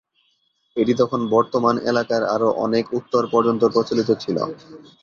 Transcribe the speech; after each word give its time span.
এটি 0.75 0.93
তখন 1.01 1.19
বর্তমান 1.33 1.75
এলাকার 1.91 2.21
আরও 2.35 2.49
অনেক 2.65 2.85
উত্তর 2.99 3.23
পর্যন্ত 3.33 3.61
প্রচলিত 3.73 4.09
ছিল। 4.23 4.37